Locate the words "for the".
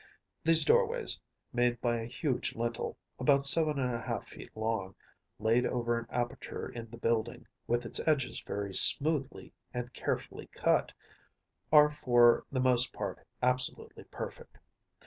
11.91-12.59